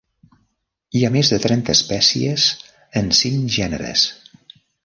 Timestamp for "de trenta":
1.33-1.75